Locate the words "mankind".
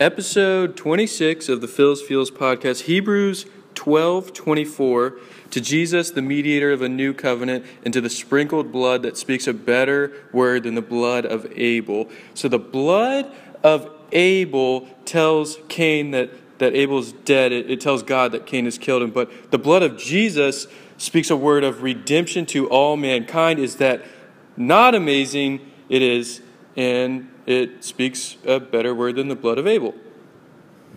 22.96-23.58